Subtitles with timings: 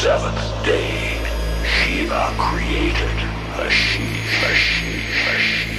[0.00, 1.20] seventh day,
[1.62, 3.18] Shiva created
[3.58, 4.08] a she,
[4.46, 4.96] a she,
[5.28, 5.69] a she,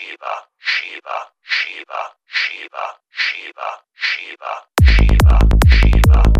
[0.00, 6.39] Schieber, Schieber, Schieber, Schieber, Schieber, Schieber, Schieber, Schieber.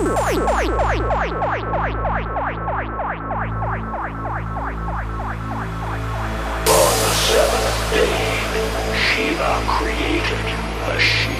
[0.00, 0.06] On
[7.04, 8.24] the seventh day,
[8.96, 10.46] Shiva created
[10.88, 11.39] a she,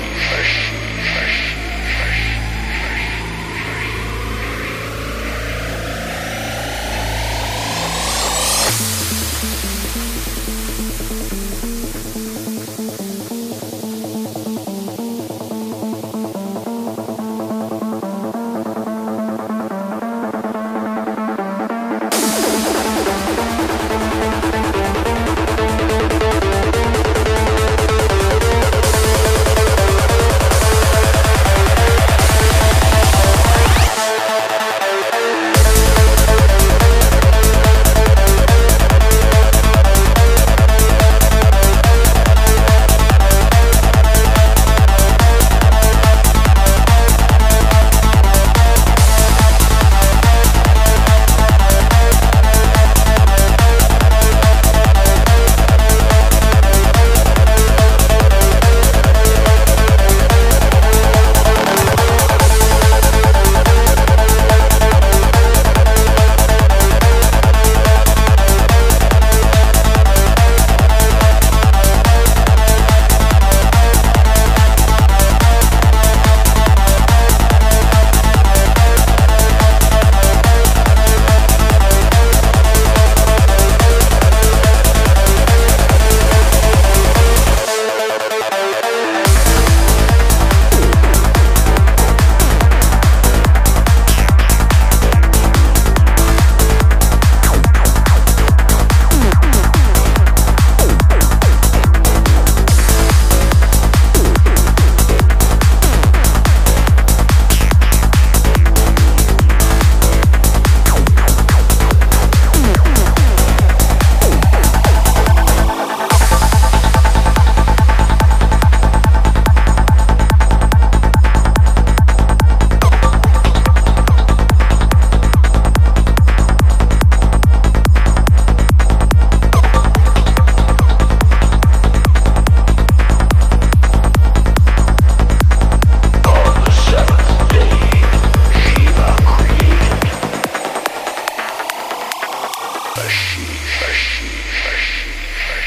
[143.80, 144.26] Hershey,
[144.62, 145.10] Hershey,
[145.48, 145.59] Hershey.